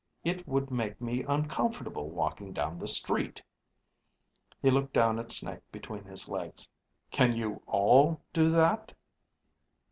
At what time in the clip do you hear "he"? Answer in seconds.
4.59-4.71